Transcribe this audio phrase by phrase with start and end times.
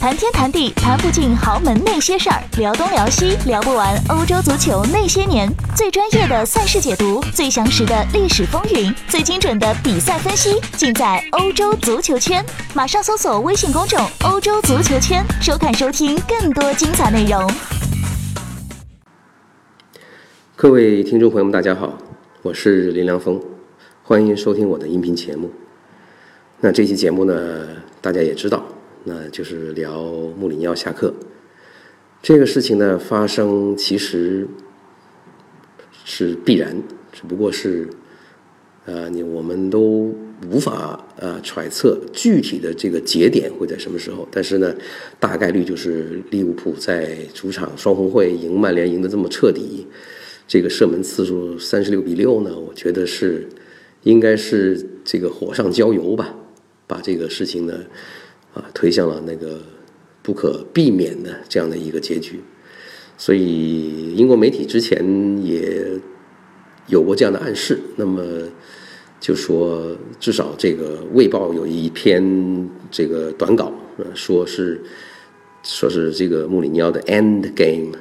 [0.00, 5.46] 谈天谈地谈不尽豪门那些事儿，聊东聊西聊不完欧洲足球那些年。
[5.76, 12.42] 最专业的赛事解读，最详实的历史风云，最精准的比赛分析，尽在欧洲足球圈。
[12.72, 17.46] 马上搜索微信公众“欧洲足球圈”，收看收听更多精彩内容。
[20.56, 21.98] 各位听众朋友们，大家好，
[22.40, 23.38] 我是林良锋，
[24.02, 25.50] 欢迎收听我的音频节目。
[26.60, 27.66] 那这期节目呢，
[28.00, 28.64] 大家也知道。
[29.04, 30.02] 那就是聊
[30.38, 31.12] 穆里尼奥下课
[32.22, 34.46] 这个事情呢，发生其实
[36.04, 36.76] 是必然，
[37.10, 37.88] 只不过是
[38.84, 40.14] 呃，你我们都
[40.50, 44.28] 无法呃揣测具体的这个节点会在什么时候。
[44.30, 44.74] 但是呢，
[45.18, 49.86] 大概率就是利物浦在主场双红会赢曼联赢得这么彻底，
[50.46, 53.48] 这个射门次数三十六比六呢，我觉得是
[54.02, 56.34] 应该是这个火上浇油吧，
[56.86, 57.74] 把这个事情呢。
[58.52, 59.60] 啊，推向了那个
[60.22, 62.40] 不可避免的这样的一个结局，
[63.16, 65.88] 所以英国媒体之前也
[66.88, 67.78] 有过这样的暗示。
[67.96, 68.22] 那么
[69.20, 73.72] 就说，至少这个《卫报》有一篇这个短稿，
[74.14, 74.80] 说是
[75.62, 77.92] 说是这个穆里尼奥的 end game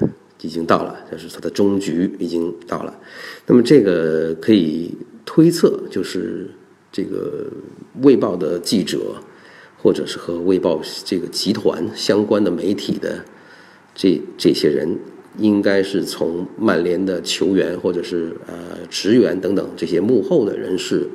[0.42, 3.00] 已经到了，就是他的终局已经到了。
[3.46, 4.96] 那么这个可以
[5.26, 6.50] 推测，就是
[6.92, 7.46] 这个
[8.04, 9.16] 《卫报》的记者。
[9.82, 13.24] 或者是和《卫报》这个集团相关的媒体的
[13.96, 15.00] 这这些人，
[15.38, 18.56] 应该是从曼联的球员或者是呃
[18.90, 21.08] 职员等等这些幕后的人士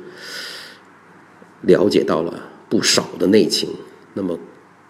[1.61, 3.69] 了解到了不少的内情，
[4.13, 4.37] 那么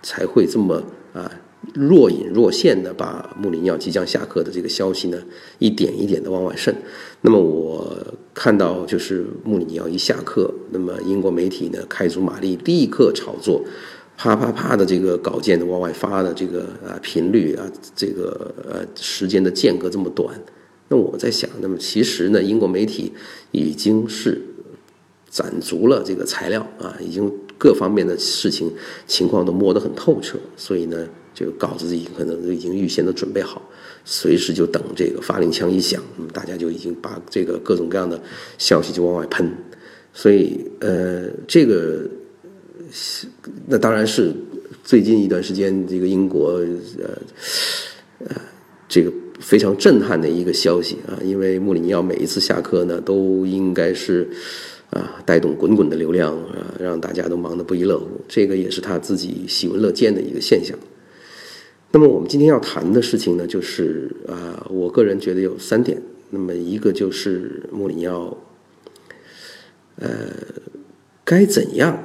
[0.01, 0.81] 才会这么
[1.13, 1.29] 啊。
[1.73, 5.17] 若隐若现的把穆里尼奥即将下课的这个消息呢，
[5.59, 6.75] 一点一点的往外渗。
[7.21, 7.97] 那么我
[8.33, 13.63] 看到就是穆里尼奥一下课，那么英国媒体呢开足马力，立刻炒作，
[14.15, 20.39] 啪啪啪的这个稿件的往外发的这个啊频率啊，这个呃时间的间隔这么短。
[20.87, 23.11] 那我在想，那么其实呢，英国媒体
[23.51, 24.41] 已经是
[25.29, 28.71] 攒足了这个材料啊，已经各方面的事情
[29.07, 31.07] 情况都摸得很透彻，所以呢。
[31.35, 33.61] 这个稿子已经可能已经预先都准备好，
[34.05, 38.17] 随时就等这个发令枪一响，那么大家就已经把这个各种各样的
[38.57, 39.51] 消息就往外喷，
[40.13, 42.09] 所以呃，这个
[43.67, 44.33] 那当然是
[44.81, 46.63] 最近一段时间这个英国
[46.99, 47.19] 呃
[48.19, 48.35] 呃
[48.87, 54.25] 这个非常震撼的一个消息啊，因为穆里尼奥每一次下课呢，都应该是
[54.91, 60.77] 啊带动滚滚的流量啊，让大家都忙得不亦乐乎，这个也是他自己喜闻乐见的一个现象。
[61.95, 65.97] 那么我们今天要谈的事情呢，就是啊，我个人觉得有三点。
[66.29, 68.37] 那么一个就是穆里尼奥，
[69.95, 70.09] 呃，
[71.23, 71.97] 该怎样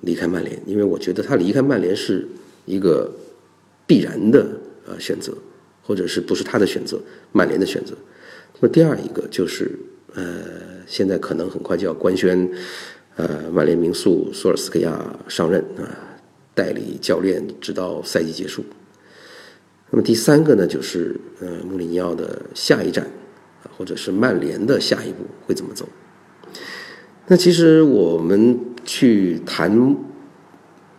[0.00, 0.60] 离开曼联？
[0.66, 2.26] 因为我觉得他离开曼联是
[2.66, 3.08] 一个
[3.86, 4.44] 必然的
[4.84, 5.32] 呃选择，
[5.84, 7.00] 或者是不是他的选择，
[7.30, 7.94] 曼联的选择。
[8.54, 9.70] 那么第二一个就是
[10.14, 10.42] 呃，
[10.84, 12.50] 现在可能很快就要官宣，
[13.14, 16.18] 呃，曼联名宿索尔斯克亚上任啊，
[16.56, 18.64] 代理教练直到赛季结束。
[19.90, 23.06] 那么第三个呢，就是呃，穆里尼奥的下一站，
[23.76, 25.88] 或者是曼联的下一步会怎么走？
[27.26, 29.70] 那其实我们去谈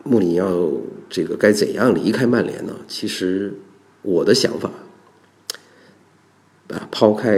[0.03, 0.71] 穆里尼奥
[1.09, 2.75] 这个该怎样离开曼联呢？
[2.87, 3.53] 其实
[4.01, 4.71] 我的想法
[6.69, 7.31] 啊，抛开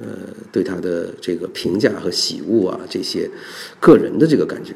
[0.00, 0.06] 呃
[0.52, 3.28] 对他的这个评价和喜恶啊这些
[3.80, 4.74] 个人的这个感觉，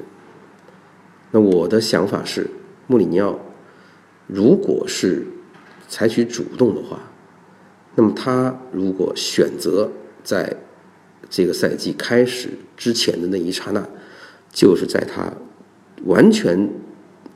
[1.30, 2.48] 那我的想法是，
[2.88, 3.38] 穆里尼奥
[4.26, 5.24] 如果是
[5.92, 6.98] 采取主动的话，
[7.94, 9.90] 那么他如果选择
[10.24, 10.56] 在
[11.28, 12.48] 这个赛季开始
[12.78, 13.86] 之前的那一刹那，
[14.50, 15.30] 就是在他
[16.06, 16.66] 完全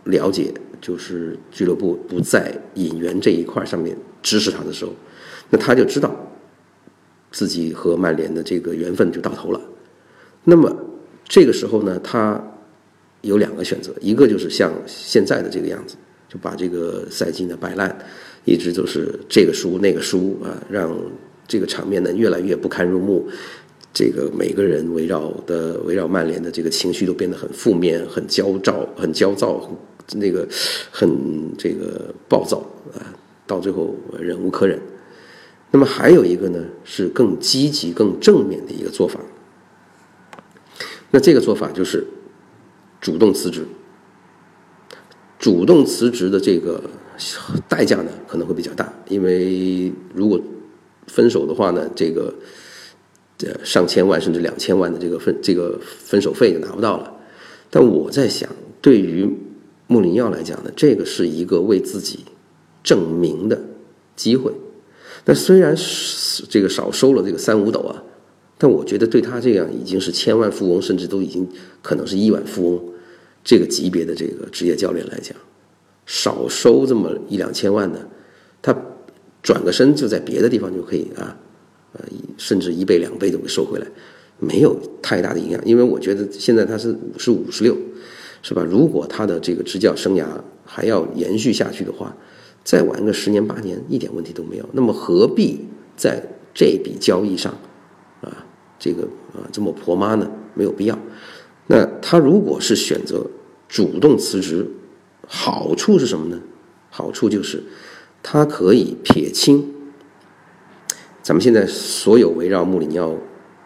[0.04, 4.92] 了解就是俱乐部不在引援这一块上面支持他的时候，
[5.50, 6.16] 那他就知道
[7.30, 9.60] 自己和曼联的这个缘分就到头了。
[10.44, 10.74] 那么
[11.28, 12.42] 这个时候呢，他
[13.20, 15.94] 有两个选择，一个就是像现在的这个样子，
[16.26, 17.94] 就把这个赛季呢摆烂。
[18.46, 20.96] 一直都是这个输那个输啊，让
[21.48, 23.28] 这个场面呢越来越不堪入目。
[23.92, 29.68] 这个每个人围绕的围绕曼联的这个情绪都变得很负面、很焦躁、很焦躁、
[30.14, 30.46] 那个
[30.92, 31.10] 很
[31.58, 32.58] 这个暴躁
[32.94, 33.02] 啊，
[33.48, 34.78] 到最后忍无可忍。
[35.72, 39.18] 那么还有一个呢，是更积极、更正面的一个做法。
[41.10, 42.06] 那这个做法就是
[43.00, 43.66] 主动辞职。
[45.36, 46.80] 主动辞职的这个。
[47.68, 50.40] 代价呢可能会比较大，因为如果
[51.06, 52.34] 分手的话呢，这个
[53.44, 57.12] 呃上千万甚至两千万的这个分这个分手费就拿不到了。
[57.70, 58.48] 但我在想，
[58.80, 59.28] 对于
[59.86, 62.20] 穆里尼奥来讲呢，这个是一个为自己
[62.82, 63.60] 证明的
[64.14, 64.52] 机会。
[65.24, 68.02] 那虽然是这个少收了这个三五斗啊，
[68.56, 71.48] 但我觉得对他这样已经是千万富翁，甚至都已经
[71.82, 72.84] 可能是亿万富翁
[73.44, 75.36] 这个级别的这个职业教练来讲，
[76.06, 77.98] 少收这么一两千万呢，
[78.62, 78.74] 他
[79.42, 81.36] 转个身就在别的地方就可以啊，
[81.92, 82.00] 呃，
[82.38, 83.86] 甚至一倍两倍都给收回来，
[84.38, 85.60] 没有太大的影响。
[85.66, 87.76] 因为我觉得现在他是五十五十六。
[88.42, 88.62] 是吧？
[88.62, 90.24] 如果他的这个执教生涯
[90.64, 92.16] 还要延续下去的话，
[92.62, 94.68] 再玩个十年八年一点问题都没有。
[94.72, 95.66] 那么何必
[95.96, 96.22] 在
[96.54, 97.52] 这笔交易上，
[98.20, 98.46] 啊，
[98.78, 100.30] 这个啊这么婆妈呢？
[100.54, 100.96] 没有必要。
[101.66, 103.26] 那他如果是选择
[103.68, 104.64] 主动辞职，
[105.26, 106.40] 好处是什么呢？
[106.90, 107.62] 好处就是
[108.22, 109.74] 他可以撇清
[111.22, 113.14] 咱们现在所有围绕穆里尼奥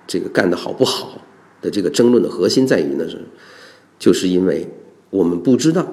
[0.06, 1.20] 这个干的好不好
[1.60, 3.24] 的这个争论的核心在于呢是。
[3.98, 4.66] 就是因为
[5.10, 5.86] 我们不知道，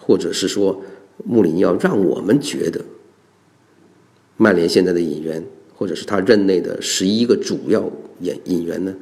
[0.00, 0.82] 或者是说
[1.26, 2.82] 穆里尼奥让我们觉得，
[4.38, 5.44] 曼联现在的引援，
[5.76, 7.84] 或者是他任内的十一个主要
[8.20, 8.94] 引引援呢，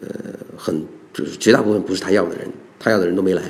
[0.00, 0.08] 呃，
[0.56, 0.80] 很
[1.12, 2.48] 就是绝大部分不是他要的人，
[2.78, 3.42] 他要的人都没来。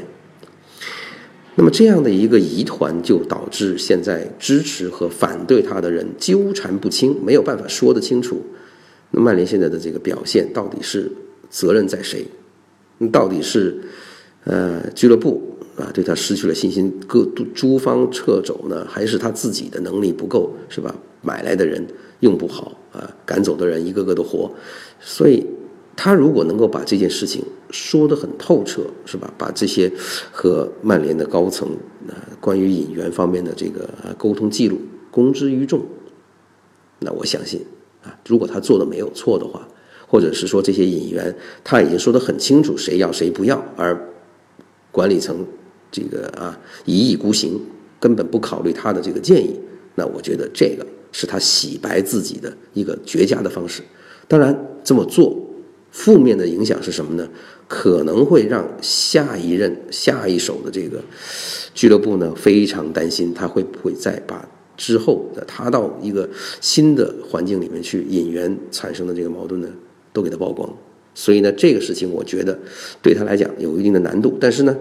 [1.60, 8.40] 那么这样的一个疑团，就导致现在支持和反对他的人纠缠不清，没有办法说得清楚。
[9.10, 11.12] 那曼联现在的这个表现，到底是
[11.50, 12.26] 责任在谁？
[13.12, 13.78] 到底是，
[14.44, 20.94] 呃，俱乐部啊对他失去了信心，各诸方撤走呢，还是他自己的能力不够，是吧？
[21.20, 21.86] 买来的人
[22.20, 24.50] 用不好啊，赶走的人一个个都活，
[24.98, 25.44] 所以
[25.96, 29.32] 他如果能够把这件事情说得很透彻，是吧？
[29.36, 29.90] 把这些
[30.30, 31.68] 和曼联的高层
[32.08, 34.78] 啊关于引援方面的这个沟通记录
[35.10, 35.84] 公之于众，
[37.00, 37.64] 那我相信
[38.02, 39.66] 啊，如果他做的没有错的话。
[40.12, 41.32] 或者是说这些引援
[41.62, 43.96] 他已经说得很清楚谁要谁不要，而
[44.90, 45.46] 管理层
[45.88, 47.60] 这个啊一意孤行，
[48.00, 49.56] 根本不考虑他的这个建议。
[49.94, 53.84] 那我觉得这个是他洗白自己的一个绝佳的方式。
[54.26, 54.52] 当然
[54.82, 55.39] 这么做
[55.90, 57.28] 负面的影响是什么呢？
[57.68, 61.00] 可能会让下一任下一手的这个
[61.74, 66.28] 俱乐部呢非常担心，他会不会再把之后的他到一个
[66.60, 69.68] 新的环境里面去引援产生的这个矛盾呢？
[70.12, 70.68] 都给他曝光，
[71.14, 72.58] 所以呢，这个事情我觉得
[73.00, 74.36] 对他来讲有一定的难度。
[74.40, 74.76] 但是呢，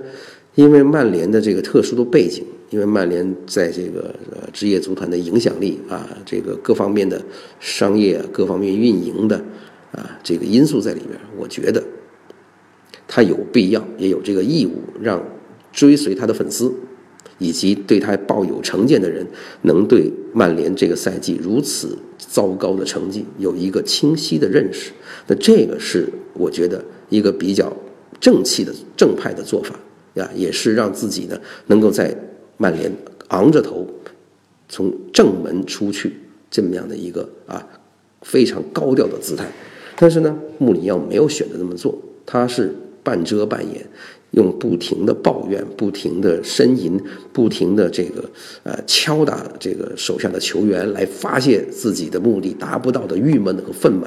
[0.56, 7.22] 因为曼联的这个特殊的背景，因为曼联在这个呃职业足坛的影响力啊，这个各方面的
[7.60, 9.40] 商业各方面运营的
[9.92, 11.84] 啊这个因素在里边，我觉得
[13.08, 15.24] 他有必要也有这个义务让
[15.72, 16.74] 追随他的粉丝。
[17.42, 19.26] 以及对他抱有成见的人，
[19.62, 24.92] 能对曼联这个赛季如此糟糕的成绩有一个清晰的认识，
[25.26, 27.72] 那这个是我觉得一个比较
[28.20, 29.74] 正气的正派的做法
[30.16, 32.14] 呀，也是让自己呢能够在
[32.58, 32.94] 曼联
[33.30, 33.88] 昂着头
[34.68, 36.18] 从正门出去
[36.52, 37.66] 这么样的一个啊
[38.24, 39.50] 非常高调的姿态。
[40.02, 41.94] 但是呢，穆里尼奥没有选择这么做，
[42.26, 42.74] 他是
[43.04, 43.86] 半遮半掩。
[44.34, 47.02] 用不停的抱怨、不停的呻吟、
[47.34, 48.24] 不停的这个
[48.62, 54.06] 呃敲打这个手下的球员来发泄自己的目的达不到的郁闷和愤懑，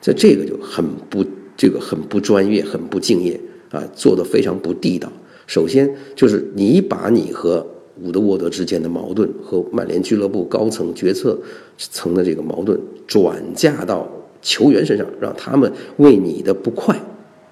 [0.00, 1.24] 在这个就很不
[1.56, 3.40] 这个很不专业、很不敬业
[3.70, 5.08] 啊，做的非常不地道。
[5.46, 7.64] 首先就是你把你和
[8.02, 11.38] 伍德沃德之间的矛盾和曼联俱乐部高层决策
[11.78, 12.76] 层的这个矛盾
[13.06, 14.10] 转嫁到
[14.46, 16.96] 球员身上，让他们为你的不快。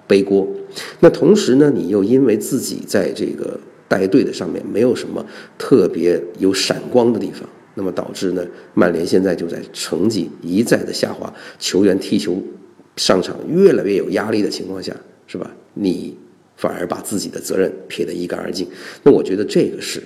[0.07, 0.47] 背锅，
[1.01, 3.59] 那同时呢，你又因为自己在这个
[3.89, 5.25] 带队的上面没有什么
[5.57, 12.37] 特别有闪光的地方，那么导致呢，曼联现在就在成绩一再的下滑，球员踢球
[12.97, 14.95] 上场越来越有压力的情况下，
[15.27, 15.51] 是吧？
[15.73, 16.15] 你
[16.55, 18.69] 反而把自己的责任撇得一干二净，
[19.03, 20.03] 那我觉得这个是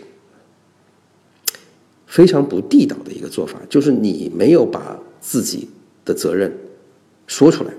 [2.07, 5.69] 非常不地道的一个做法，就是你没有把自己
[6.05, 6.57] 的责任
[7.29, 7.71] 说出来。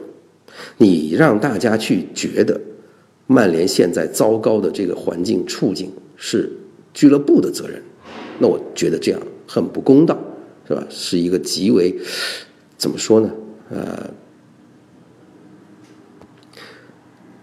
[0.77, 2.59] 你让大家去觉得
[3.27, 6.49] 曼联现在糟糕的这个环境处境是
[6.93, 7.81] 俱乐部的责任，
[8.39, 10.17] 那我觉得这样很不公道，
[10.67, 10.85] 是吧？
[10.89, 11.95] 是一个极为
[12.77, 13.31] 怎么说呢？
[13.69, 14.09] 呃，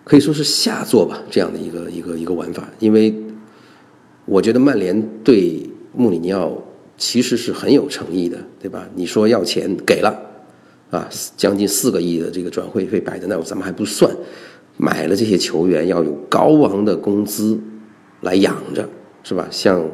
[0.02, 2.68] 可以说是下作吧，这样的一个一个一个玩法。
[2.78, 3.14] 因为
[4.24, 5.62] 我觉得曼联对
[5.94, 6.60] 穆里尼奥
[6.98, 8.88] 其实是很有诚意的，对吧？
[8.94, 10.22] 你说要钱给了。
[10.96, 14.10] 啊，将近四个亿的这个转会费摆在那，咱们还不算，
[14.78, 17.60] 买了这些球员要有高昂的工资
[18.22, 18.88] 来养着，
[19.22, 19.46] 是吧？
[19.50, 19.86] 像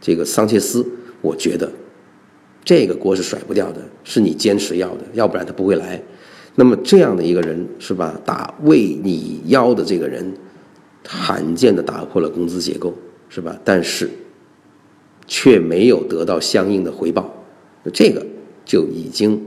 [0.00, 0.86] 这个桑切斯，
[1.22, 1.70] 我觉得
[2.62, 6.02] 这个锅是甩不掉的，是你坚持要的，要不然他不会来。
[6.56, 8.20] 那么这样的一个人，是吧？
[8.24, 10.30] 打为你邀的这个人，
[11.06, 12.92] 罕见的打破了工资结构，
[13.30, 13.58] 是吧？
[13.64, 14.10] 但是
[15.26, 17.32] 却没有得到相应的回报，
[17.92, 18.26] 这个
[18.64, 19.40] 就已经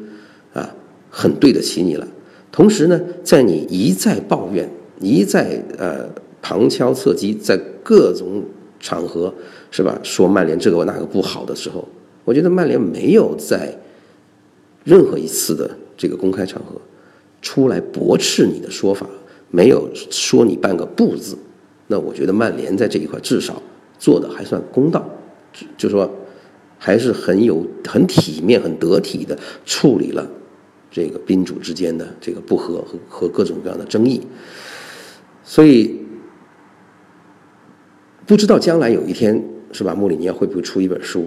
[0.54, 0.74] 啊
[1.16, 2.08] 很对得起你了。
[2.52, 4.68] 同时呢，在你一再抱怨、
[5.00, 6.10] 一再呃
[6.42, 8.44] 旁敲侧击，在各种
[8.80, 9.32] 场合
[9.70, 11.88] 是吧说曼联这个那个不好的时候，
[12.26, 13.78] 我觉得曼联没有在
[14.84, 16.82] 任何一次的这个公开场合
[17.42, 19.08] 出来驳斥你的说法，
[19.52, 21.38] 没有说你半个不字。
[21.88, 23.62] 那我觉得曼联在这一块至少
[24.00, 25.08] 做的还算公道，
[25.78, 26.10] 就说
[26.78, 30.28] 还是很有很体面、很得体的处理了
[30.94, 34.22] 这个宾主之间的这个不和和和各种各样的争议。
[35.44, 36.00] 所以
[38.26, 41.26] 不知道将来有一天是吧，穆里尼奥会不会出一本书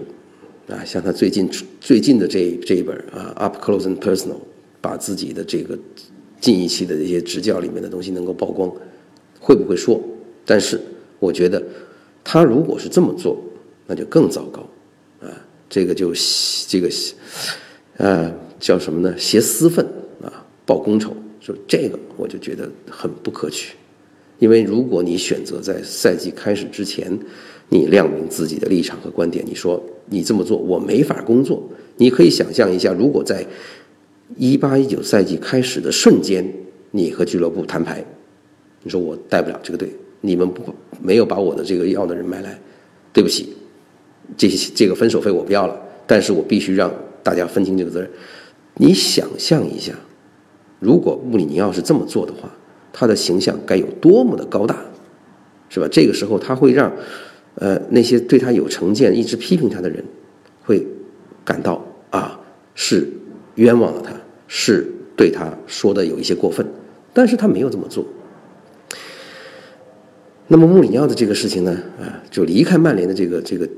[0.69, 0.85] 啊？
[0.85, 4.39] 像他最近最近的这这一本啊，Up Close and Personal，
[4.81, 5.77] 把自己的这个
[6.41, 8.73] 近一期的这些执教里面的东西能够曝光，
[9.41, 10.01] 会不会说？
[10.45, 10.81] 但是，
[11.19, 11.63] 我觉得
[12.23, 13.37] 他如果是这么做，
[13.87, 14.61] 那就更糟糕，
[15.21, 15.29] 啊，
[15.69, 16.13] 这个就
[16.69, 16.89] 这个，
[17.97, 19.15] 呃，叫什么呢？
[19.19, 19.85] 挟私愤
[20.23, 23.75] 啊，报公仇，说这个我就觉得很不可取。
[24.39, 27.19] 因为如果你选择在赛季开始之前，
[27.69, 31.63] 你亮明自己的立场和观点，你说你这么做我没法工作，
[31.97, 33.47] 你可以想象一下，如果在
[34.37, 36.47] 一八一九赛季开始的瞬间，
[36.91, 38.05] 你和俱乐部摊牌，
[38.83, 39.91] 你说我带不了这个队。
[40.23, 42.59] 你们不没有把我的这个要的人买来，
[43.13, 43.51] 对不起，
[44.37, 48.11] 这些这个分手费我不要了，但是我必须让大家分清这个责任。
[48.79, 49.93] 你想象一下，
[50.79, 52.51] 如果穆里尼奥是这么做的话，
[52.93, 54.77] 他的形象该有多么的高大，
[55.69, 55.89] 是吧？
[55.91, 56.93] 这个时候他会让
[57.57, 60.05] 呃那些对他有成见、一直批评他的人，
[60.63, 60.87] 会
[61.45, 62.39] 感到啊
[62.75, 63.09] 是
[63.55, 64.13] 冤枉了他，
[64.47, 66.67] 是对他说的有一些过分，
[67.13, 68.05] 但是他没有这么做。
[70.49, 73.69] 那么穆里尼奥的这个事情呢，啊，就离开曼联的这个这个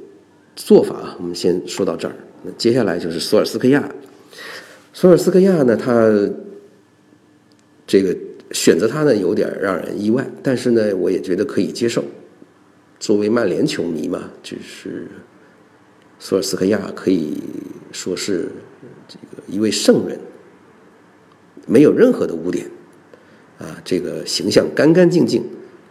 [0.57, 2.15] 做法啊，我们先说到这儿。
[2.43, 3.89] 那接下来就是索尔斯克亚，
[4.93, 6.11] 索尔斯克亚呢，他
[7.87, 8.17] 这个
[8.53, 12.05] 选择他呢，有点让人意外，但是呢，我也觉得可以接受。
[12.99, 15.07] 作为曼联球迷嘛，就是
[16.19, 17.43] 索尔斯克亚可以
[17.93, 18.51] 说是
[19.07, 20.19] 这个一位圣人，
[21.67, 22.67] 没有任何的污点，
[23.59, 25.45] 啊，这个形象干干净净。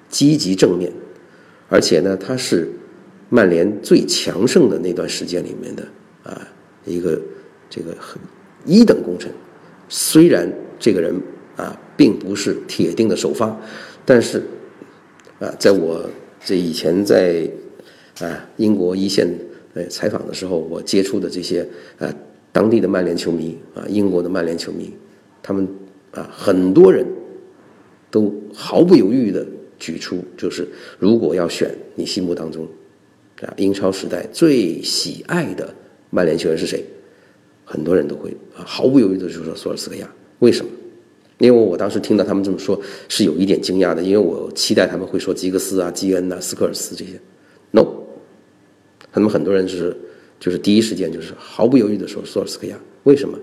[0.10, 0.90] 积极正面，
[1.68, 2.72] 而且呢，他是
[3.28, 5.86] 曼联最强盛的那段时间里面的
[6.24, 6.48] 啊
[6.86, 7.22] 一个
[7.70, 8.18] 这个很
[8.68, 9.32] 一等功臣。
[9.90, 10.48] 虽然
[10.78, 11.16] 这个人
[11.56, 13.60] 啊并不是铁定的首发，
[14.06, 14.44] 但是
[15.40, 16.08] 啊，在我
[16.46, 17.50] 这以前在
[18.20, 19.28] 啊英国一线
[19.74, 22.14] 呃采访的时候，我接触的这些啊
[22.52, 24.94] 当地的曼联球迷啊，英国的曼联球迷，
[25.42, 25.68] 他们
[26.12, 27.06] 啊很多人
[28.12, 29.44] 都毫不犹豫的。
[29.80, 32.68] 举出就是，如果要选你心目当中，
[33.42, 35.72] 啊，英超时代最喜爱的
[36.10, 36.84] 曼联球员是谁？
[37.70, 40.10] 很多人都会啊毫不犹豫的就说索尔斯克亚。
[40.40, 40.72] 为什么？
[41.40, 47.20] 因为我当时听到他们这么说，是有一点惊讶的，因为我期待他们会说吉格斯啊、基恩呐、斯科尔斯这些。
[47.72, 47.86] No，
[49.12, 49.94] 他们很多人是
[50.40, 52.80] 就是第一时间就是毫不犹豫的说索尔斯克亚。
[53.04, 53.38] 为什么？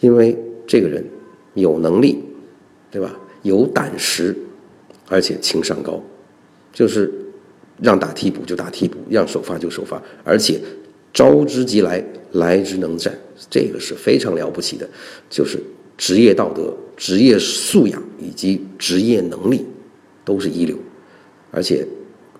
[0.00, 0.34] 因为
[0.66, 1.04] 这个人
[1.52, 2.18] 有能力，
[2.90, 3.14] 对吧？
[3.42, 4.34] 有胆识。
[5.08, 6.02] 而且情商高，
[6.72, 7.12] 就是
[7.82, 10.58] 让打替补就打替补，让首发就首发，而且
[11.12, 13.12] 招之即来，来之能战，
[13.50, 14.88] 这个是非常了不起的，
[15.30, 15.58] 就是
[15.96, 19.64] 职业道德、职业素养以及职业能力
[20.24, 20.76] 都是一流。
[21.50, 21.86] 而且，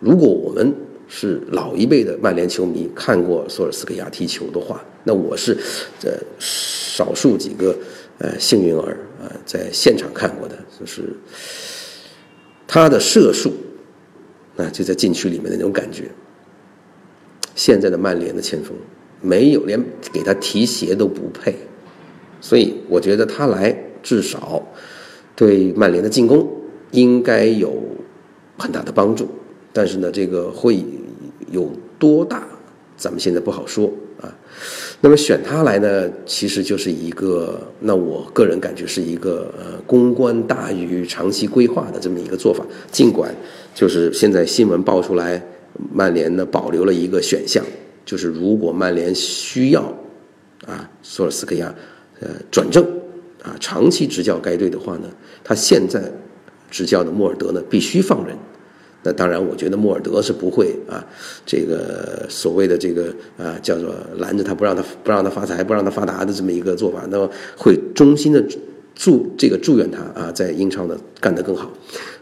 [0.00, 0.75] 如果我们
[1.09, 5.56] 是老一辈的曼联球迷，看过索尔斯克亚踢球的话，那我是
[6.04, 7.76] 呃少数几个
[8.18, 11.02] 呃幸运儿啊，在现场看过的，就是。
[12.64, 13.52] 他的射术，
[14.56, 16.11] 啊，就在禁区里面的那种感觉。
[17.54, 18.75] 现在的曼联的前锋
[19.23, 21.55] 没有，连给他提鞋都不配，
[22.41, 24.61] 所以我觉得他来至少
[25.35, 26.47] 对曼联的进攻
[26.91, 27.73] 应该有
[28.59, 29.29] 很大的帮助。
[29.73, 30.85] 但是呢，这个会
[31.50, 32.47] 有多大，
[32.97, 34.29] 咱们现在不好说啊。
[35.00, 42.64] 那么选他来呢，其实就是一个，那我个人感觉是一个呃公关大于长期规划的这么一个做法。
[42.91, 43.35] 尽管
[43.75, 45.43] 就是现在新闻爆出来，
[45.93, 47.64] 曼联呢保留了一个选项，
[48.04, 49.82] 就是如果曼联需要
[50.66, 51.75] 啊索尔斯克亚
[52.21, 52.85] 呃转正
[53.42, 55.09] 啊长期执教该队的话呢，
[55.42, 56.11] 他现在
[56.71, 58.37] 执教的莫尔德呢必须放人。
[59.04, 61.04] 那当然，我觉得莫尔德是不会啊，
[61.44, 68.40] 这个所谓的这个啊，叫做拦着他不让他不让他发财不让他发达的这么一个做法，那么会衷心的
[68.94, 71.68] 祝这个祝愿他啊，在英超呢干得更好。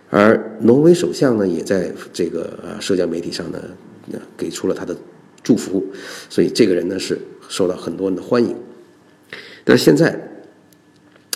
[0.09, 3.63] 而挪威首相呢，也在这个啊社交媒体上呢，
[4.35, 4.97] 给出了他的
[5.51, 5.85] 祝福，
[6.29, 8.55] 所以这个人呢是受到很多人的欢迎。
[9.65, 10.17] 但是现在，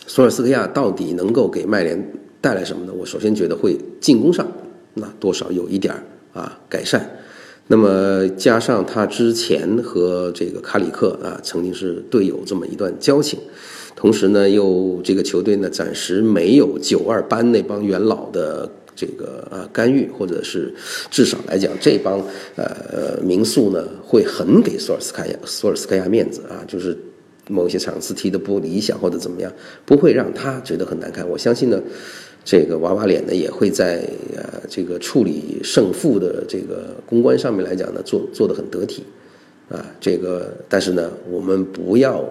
[0.07, 2.93] 索尔斯克亚到底能够给曼联带来什么呢？
[2.97, 4.47] 我首先觉得会进攻上，
[4.95, 5.93] 那多少有一点
[6.33, 7.19] 啊改善。
[7.67, 13.41] 那么加上他之前和这个卡里克啊曾经是队友这么一段交情，
[13.97, 20.73] 同时呢又这个球队呢暂时没有九二班那帮元老的这个啊干预，或者是
[21.11, 22.19] 至少来讲这帮
[22.57, 26.97] 呃民宿呢会很给索尔斯克亚索尔斯克亚面子啊，就是
[27.49, 29.53] 某些场次踢的不理想或者怎么样，
[29.85, 31.29] 不会让他觉得很难看。
[31.29, 31.81] 我相信呢。
[32.47, 39.03] 这个娃娃脸呢，也会在呃这个处理胜负的这个公关上面来讲呢，做做得很得体，
[39.71, 42.23] 啊，这个但是呢，我们不要，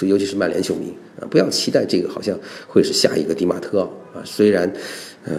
[0.00, 4.22] 尤其是曼联球迷啊，不要期待这个好像会是下一个迪马特奥啊。
[4.24, 4.72] 虽然，
[5.24, 5.34] 呃，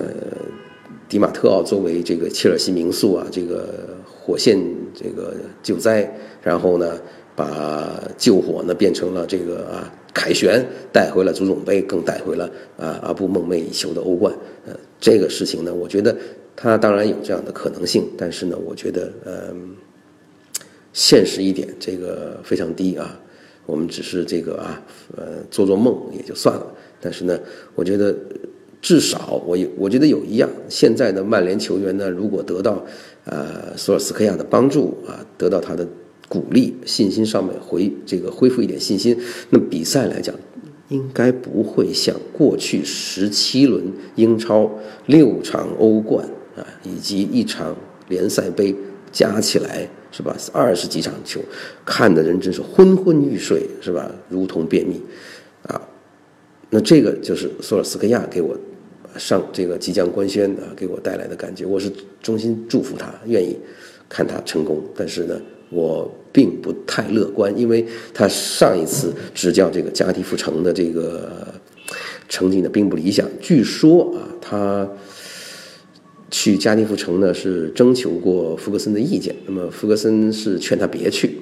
[1.08, 4.60] 迪马特奥作为这个切尔西名宿啊，这个火线
[4.94, 6.10] 这个救灾，
[6.42, 7.00] 然后呢。
[7.36, 14.36] 把救火呢变成了这个啊凯旋，带回了足总杯，更带回了啊阿布梦寐以求的欧冠。
[14.66, 16.14] 呃，这个事情呢，我觉得
[16.54, 19.56] 他当然有这样的可能性，但是呢，我觉得呃，
[20.92, 23.18] 现实一点，这个非常低啊。
[23.70, 24.82] 我们只是这个啊
[25.16, 26.66] 呃做做梦也就算了。
[27.00, 27.40] 但是呢，
[27.76, 28.16] 我觉得
[28.82, 32.84] 至少我有，我觉得有一样，现在的曼联球员呢，如果得到
[33.26, 35.88] 呃索尔斯克亚的帮助啊，得到他的。
[36.32, 39.18] 鼓励信心上面回这个恢复一点信心，
[39.50, 40.36] 那比赛来讲，
[40.90, 43.84] 应该不会像过去十七轮
[44.14, 44.70] 英超
[45.08, 46.24] 六场欧冠
[46.56, 47.76] 啊，以及一场
[48.10, 48.76] 联赛杯
[49.12, 50.36] 加起来是吧？
[50.52, 51.40] 二十几场球，
[51.86, 54.12] 看的人真是昏昏欲睡是吧？
[54.30, 55.02] 如同便秘
[55.68, 55.82] 啊！
[56.70, 58.58] 那这个就是索尔斯克亚给我
[59.18, 61.66] 上这个即将官宣啊，给我带来的感觉。
[61.66, 63.58] 我是衷心祝福他，愿意
[64.08, 65.40] 看他成功，但是呢。
[65.72, 71.48] 我并不太乐观，因为他上一次执教这个加迪夫城的这个
[72.28, 73.24] 成绩呢并不理想。
[73.40, 74.90] 据说啊，他
[76.32, 81.40] 去加迪夫城呢是征求过福格森的意见，那么福格森是劝他别去。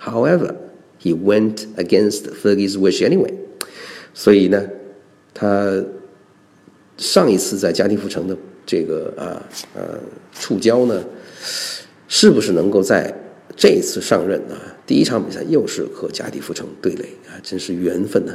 [0.00, 0.54] However,
[1.02, 3.32] he went against Fergie's wish anyway。
[4.14, 4.66] 所以呢，
[5.34, 5.84] 他
[6.96, 9.42] 上一次在加迪夫城的这个啊
[9.74, 9.98] 呃
[10.32, 11.04] 触礁呢，
[12.08, 13.14] 是不是能够在？
[13.56, 18.32] 这一次上任啊，第一场比赛又是和加迪夫城对垒啊，真是缘分呢。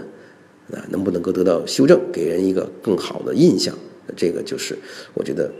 [0.71, 3.75] 啊，能不能够得到修正，给人一个更好的印象？
[4.15, 4.77] 这个就是
[5.15, 5.51] 我觉得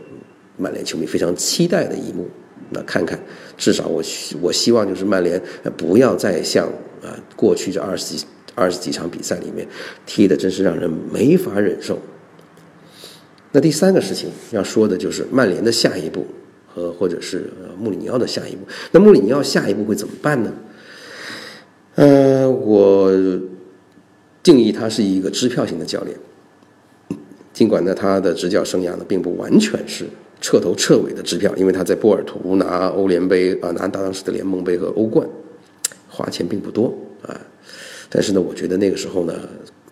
[0.56, 2.28] 曼联球迷非常期待的一幕。
[2.70, 3.18] 那看看，
[3.56, 4.02] 至少我
[4.40, 5.40] 我希望就是曼联
[5.76, 6.66] 不要再像
[7.02, 9.66] 啊过去这二十几二十几场比赛里面
[10.04, 11.98] 踢的，真是让人没法忍受。
[13.52, 16.26] 那第三个事情要说的就是曼联的下一步。
[16.68, 20.52] 和，或者是穆里尼奥的下一步，那穆里尼奥下一步会怎么办呢？
[21.94, 23.10] 呃，我
[24.42, 26.14] 定义他是一个支票型的教练，
[27.54, 30.04] 尽管呢他的执教生涯呢并不完全是
[30.40, 35.28] 彻头彻尾的支票，因为他在波尔图拿欧联杯啊，拿当时的联盟杯和欧冠，
[36.08, 37.40] 花钱并不多啊，
[38.08, 39.34] 但是呢，我觉得那个时候呢。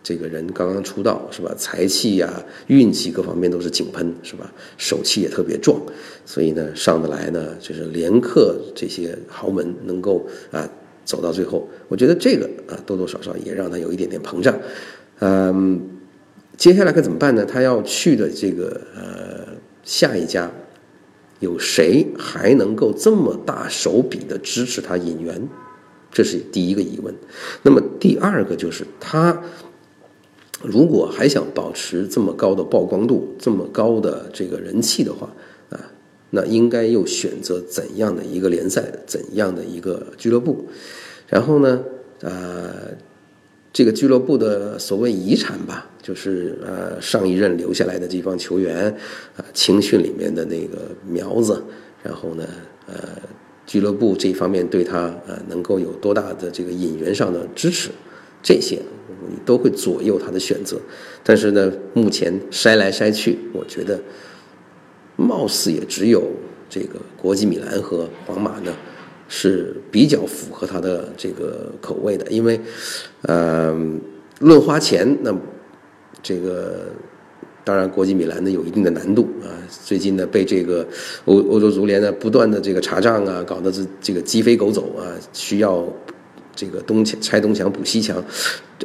[0.06, 1.54] 这个人刚刚出道是吧？
[1.56, 2.30] 才气呀、
[2.66, 4.52] 运气各方面都是井喷是吧？
[4.76, 5.80] 手气也特别壮，
[6.26, 10.68] 所以呢，上得来呢，就是连克这些豪门，能够啊
[11.06, 11.66] 走到最后。
[11.88, 14.54] 我觉得这个啊，多多少少也让他有一点点膨胀。
[15.20, 15.80] 嗯，
[16.58, 17.46] 接下来该怎么办呢？
[17.46, 19.43] 他要去的这个呃
[19.84, 20.50] 下一家，
[21.40, 25.48] 有谁还能够这么大手笔的支持他引援？
[26.10, 27.14] 这是第一个疑问。
[27.62, 29.42] 那么第二个就是他。
[30.62, 35.28] 如果还想保持这么高的曝光度、这么高的这个人气的话，
[35.68, 35.78] 啊，
[36.30, 40.64] 那应该又选择怎样的一个联赛、怎样的一个俱乐部？
[41.28, 41.84] 然后呢，
[42.20, 42.96] 呃，
[43.74, 48.86] 这个俱乐部的所谓遗产吧，就是呃上一任留下来的这帮球员，
[49.36, 51.62] 啊青训里面的那个苗子，
[52.02, 52.46] 然后呢，
[52.86, 52.94] 呃，
[53.66, 57.90] 俱乐部这方面对他呃能够有多大的这个引援上的支持，
[58.42, 58.78] 这些。
[59.46, 60.76] 都会左右他的选择，
[61.22, 63.98] 但是呢，目前筛来筛去，我觉得，
[65.16, 66.22] 貌似也只有
[66.68, 68.74] 这个国际米兰和皇马呢，
[69.28, 72.26] 是比较符合他的这个口味的。
[72.30, 72.60] 因为，
[73.22, 73.74] 呃，
[74.40, 75.34] 论花钱，那
[76.22, 76.86] 这个
[77.64, 79.48] 当然国际米兰呢有一定的难度啊。
[79.84, 80.86] 最近呢，被这个
[81.24, 85.86] 欧欧洲足联呢不断的这个查账啊，搞得这这个鸡飞狗走啊，需要。
[86.56, 88.22] 这个东墙拆东墙补西墙，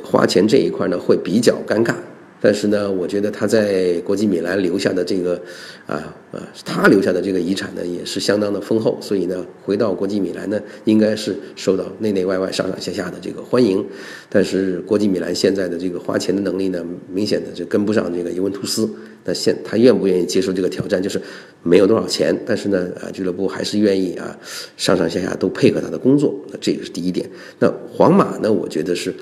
[0.03, 1.93] 花钱这一块呢会比较尴尬
[2.41, 5.41] 但是呢，我觉得他在国际米兰留下的这个，
[5.85, 8.97] 啊啊，他留下的这个遗产呢，也是相当的丰厚。
[9.01, 13.85] 所以呢，回到国际米兰呢，应该是受到内内外外、上上下下的这个欢迎。
[14.29, 18.89] 但是国际米兰现在的这个花钱的能力呢，明显的就跟不上这个尤文图斯。
[19.25, 21.03] 那现他愿不愿意接受这个挑战？
[21.03, 21.21] 就是
[21.61, 24.37] 没有多少钱，但是呢，啊，俱乐部还是愿意啊，
[24.77, 26.33] 上上下下都配合他的工作。
[26.49, 27.29] 那这个是第一点。
[27.59, 29.13] 那皇马呢，我觉得是。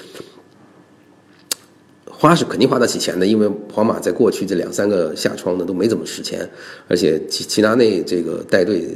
[2.19, 6.49] 花是肯定花得起钱的，因为皇马在过去这两三个夏窗呢都没怎么使钱，
[6.87, 8.87] 而且齐齐达内这个带队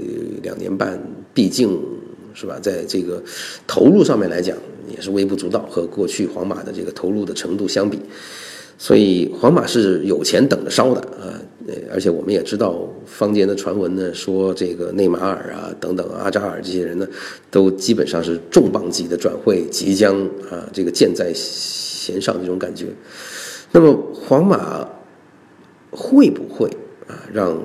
[0.42, 1.00] 两年半，
[1.32, 1.80] 毕竟
[2.34, 3.22] 是吧，在这个
[3.68, 4.58] 投入上面来讲
[4.90, 8.00] 也是微不足道，和过去皇马的这个投入的程度相比，
[8.80, 11.38] 所以皇马是有钱等着烧的啊！
[11.94, 17.08] 而且我们也知道坊间的传闻呢，说这个内马尔啊等等阿扎尔这些人呢，
[17.52, 21.32] 都基本上是重磅级的转会，即将啊这个箭在。
[22.12, 22.88] 弦上这种感觉，
[23.72, 24.88] 那么皇马
[25.90, 26.70] 会不会
[27.08, 27.58] 啊让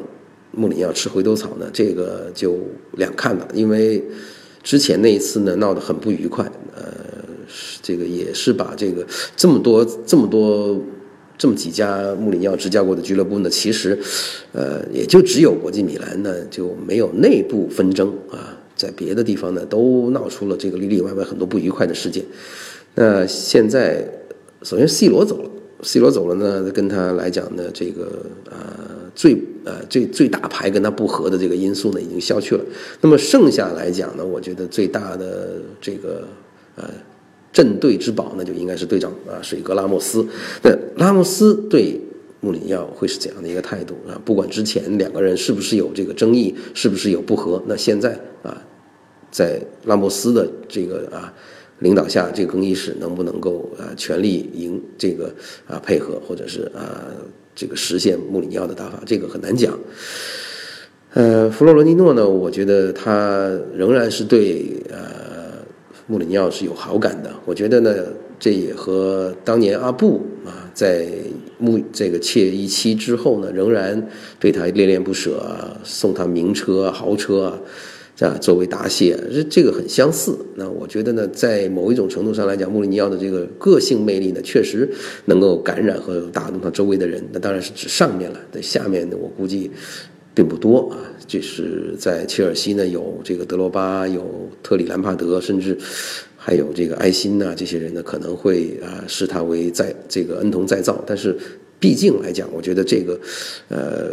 [0.52, 1.68] 穆里尼奥吃回头草呢？
[1.72, 2.58] 这个就
[2.92, 4.02] 两看了，因为
[4.62, 6.82] 之前那一次呢闹得很不愉快，呃，
[7.82, 9.06] 这个也是把这个
[9.36, 10.80] 这么多这么多
[11.36, 13.98] 这么几家穆里尼奥执教过的俱乐部呢，其实
[14.52, 22.24] 呃也就只有国际米兰呢就没有内部纷争啊，在别的地方呢都闹出了这个里里外外很多不愉快的事件，
[22.94, 24.08] 那现在。
[24.62, 25.50] 首先，C 罗走了
[25.82, 28.56] ，C 罗走了呢，跟他来讲呢，这个呃
[29.14, 32.64] 最呃最最大牌跟他不和的这个因素呢，已经消去了。
[33.02, 36.26] 那么剩下来讲呢，我觉得最大的这个
[36.74, 36.88] 呃
[37.52, 40.26] 镇队之宝，那就应该是队长啊，水格拉莫斯。
[40.62, 42.00] 那拉莫斯对
[42.40, 44.18] 穆里尼奥会是怎样的一个态度啊？
[44.24, 48.62] 不管之前两个人是不是有这个争议，是不是有不和，那现在啊，
[49.30, 51.32] 在拉莫斯的这个啊。
[51.80, 55.32] 领导下，这个更衣室能不能够啊全力赢这个
[55.66, 57.04] 啊配合，或者是啊
[57.54, 59.78] 这个实现穆里尼奥的打法，这个很难讲。
[61.12, 65.52] 呃，弗洛伦蒂诺呢，我觉得他仍然是对呃
[66.06, 67.30] 穆里尼奥是有好感的。
[67.44, 67.94] 我觉得呢，
[68.38, 71.08] 这也和当年阿布啊在
[71.58, 74.06] 穆这个切一期之后呢，仍然
[74.38, 77.58] 对他恋恋不舍啊，送他名车豪车啊。
[78.20, 80.34] 啊，作为答谢，这这个很相似。
[80.54, 84.88] 那我觉得呢，在某一种程度上来讲，穆里尼奥的这个个性魅力呢，确实
[85.26, 87.22] 能够感染和打动他周围的人。
[87.30, 89.70] 那当然是指上面了，在下面呢，我估计
[90.34, 90.96] 并不多啊。
[91.26, 95.76] 就是在切尔西呢，有这个德罗巴，有特里兰帕德，甚至
[96.38, 101.04] 还有这个埃辛呐，这些人呢，可能会啊视他为在这个恩同再造。
[101.06, 101.36] 但是
[101.78, 103.20] 毕竟来讲，我觉得这个
[103.68, 104.12] 呃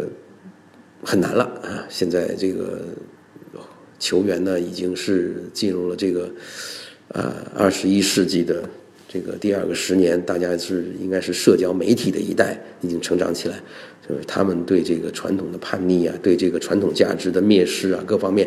[1.02, 1.86] 很难了啊。
[1.88, 2.80] 现在这个。
[4.04, 6.28] 球员呢，已经是进入了这个，
[7.08, 8.62] 呃，二十一世纪的
[9.08, 13.58] 这个第二个十年，大家是应该是社交媒体的一代，已经成长起来，
[14.06, 18.46] 就是他们对这个传统的叛逆啊，对这个传统价值的蔑视啊，各方面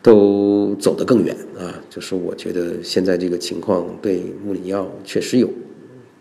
[0.00, 1.78] 都走得更远啊。
[1.90, 5.50] 就是我觉得现在这个情况对穆里尼奥确实有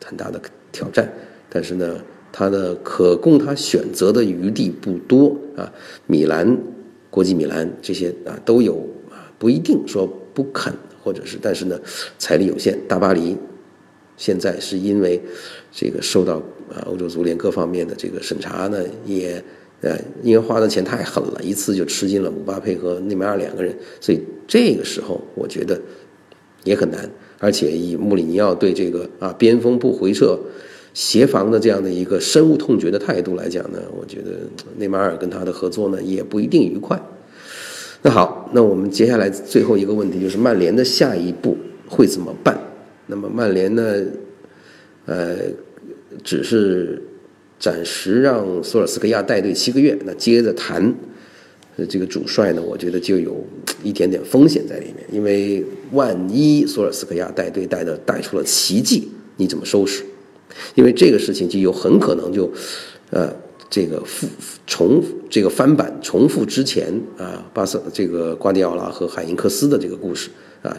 [0.03, 0.41] 很大的
[0.73, 1.09] 挑战，
[1.49, 5.71] 但是呢，他的可供他选择的余地不多啊，
[6.05, 6.57] 米兰。
[7.13, 8.73] 国际米兰这些啊都有
[9.11, 10.73] 啊，不一定说不肯，
[11.03, 11.79] 或者是，但是呢，
[12.17, 12.75] 财力有限。
[12.87, 13.37] 大巴黎
[14.17, 15.21] 现在是因为
[15.71, 16.37] 这个受到
[16.73, 19.39] 啊欧洲足联各方面的这个审查呢，也
[19.81, 25.79] 呃因为花的钱太狠了，一次就吃进了姆巴佩和内马尔两个人，所以这个时候我觉得
[26.63, 27.07] 也很难。
[27.37, 30.39] 而且以穆里尼奥对这个啊边锋不回撤。
[30.93, 34.31] 协防的这样的一个深恶痛绝的态度来讲呢，我觉得
[34.77, 37.01] 内马尔跟他的合作呢也不一定愉快。
[38.03, 42.59] 那好，那我们接下来最后一个问题就是曼联的下一步会怎么办？
[43.07, 43.95] 那么曼联呢，
[45.05, 45.37] 呃，
[46.23, 47.01] 只是
[47.59, 50.93] 暂时让索尔斯克亚带队七个月，那接着谈
[51.89, 53.43] 这个主帅呢，我觉得就有
[53.83, 60.03] 一点点风险在里面，因为万一索尔斯克亚带队带的带出了奇迹，你怎么收拾？
[60.75, 62.51] 因为这个事情就有很可能就，
[63.11, 63.33] 呃，
[63.69, 64.27] 这个复
[64.67, 70.29] 重这个翻版重复之前啊，巴塞这个瓜迪奥拉和海因克斯的这个故事
[70.61, 70.75] 啊，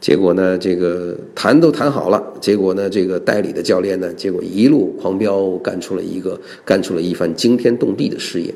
[0.00, 8.54] 结果呢，这个谈都谈好了，结果呢，这个代理的教练呢，结果一路狂飙，干出了一个干出了一番惊天动地的事业，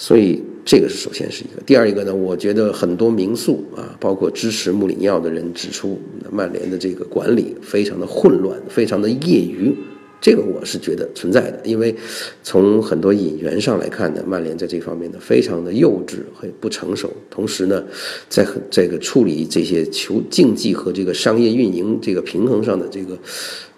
[0.00, 0.42] 所以。
[0.62, 5.98] 这个是首先是一个，第二一个呢，我觉得很多民宿啊，包括支持穆里尼奥的人指出，
[6.30, 9.74] 曼联的这个管理非常的混乱，非常的业余，
[10.20, 11.96] 这个我是觉得存在的，因为
[12.42, 17.82] 从很多引援上来看呢，曼联在这方面呢非常的幼稚和不成熟，同时呢，
[18.28, 23.18] 在这个处理这些球竞技和这个商业运营这个平衡上的这个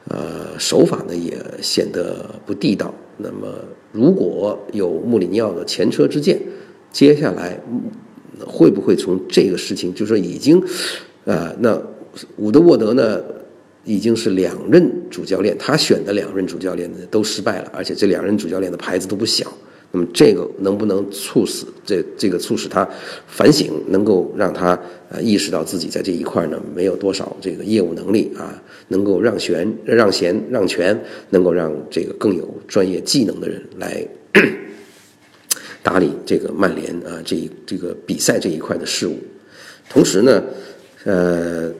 [0.08, 2.92] 呃，手法呢也显得不地道。
[3.18, 3.46] 那么，
[3.92, 6.40] 如果有穆里尼奥的前车之鉴，
[6.90, 7.58] 接下来
[8.44, 10.62] 会不会从这个事情，就说已经，
[11.24, 11.80] 呃，那
[12.36, 13.22] 伍德沃德呢，
[13.84, 19.46] 已经是两任主教练，他选的两任主教练呢都失败了，而且这两任主教练的牌子都不小。
[19.94, 22.88] 那么这个能不能促使这这个促使他
[23.26, 24.78] 反省，能够让他
[25.10, 34.02] 呃意识到自己在这一块呢没有多少这个业务能力啊，能够让权让贤让权，能够让这个更有专业技能的人来
[35.84, 39.18] 打理这个曼联啊这一这个比赛这一块的事务。
[39.90, 40.42] 同时呢，
[41.04, 41.70] 呃，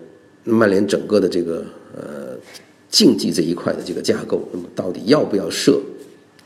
[0.45, 1.65] 曼联整个的这个
[1.97, 2.37] 呃
[2.91, 5.81] 竞技这一块的这个架构，那么到底要不要设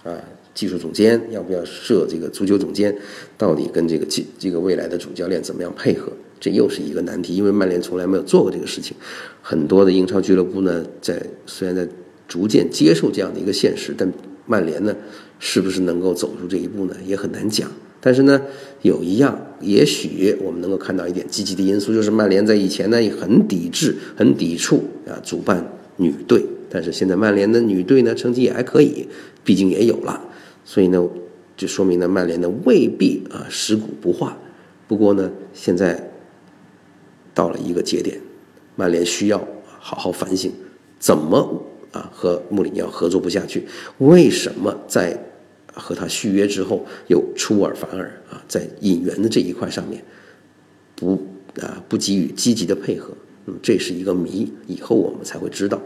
[0.04, 0.14] 啊？
[0.56, 2.96] 技术总监要不要设这个足球总监？
[3.36, 6.10] 到底跟这个这这个未来的主教练怎么样配合？
[6.40, 8.96] 这又是一个难题，因为曼联从来没有做过这个事情。
[9.42, 11.86] 很多的英超俱乐部呢，在虽然在
[12.26, 14.10] 逐渐接受这样的一个现实，但
[14.46, 14.96] 曼联呢，
[15.38, 16.96] 是不是能够走出这一步呢？
[17.06, 17.70] 也很难讲。
[18.00, 18.40] 但是呢，
[18.82, 25.66] 有一样，也许我们能够看到一点积极的因素，就是曼联在以前呢也很抵制、很抵触啊主办
[25.96, 29.06] 女队，但是现在曼联的女队呢成绩也还可以，
[29.44, 30.22] 毕竟也有了。
[30.68, 31.08] 所以呢，
[31.56, 34.36] 就说明呢，曼联呢未必啊食古不化。
[34.88, 36.10] 不过呢，现在
[37.32, 38.20] 到了一个节点，
[38.74, 39.38] 曼联需要
[39.78, 40.52] 好好反省，
[40.98, 43.64] 怎么啊和穆里尼奥合作不下去？
[43.98, 45.16] 为什么在
[45.72, 48.42] 和他续约之后又出尔反尔啊？
[48.48, 50.04] 在引援的这一块上面，
[50.96, 51.12] 不
[51.60, 53.12] 啊不给予积极的配合，
[53.44, 55.80] 那么这是一个谜，以后我们才会知道。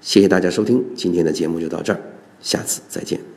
[0.00, 2.00] 谢谢大家收听今天的节目，就到这儿，
[2.40, 3.35] 下次再见。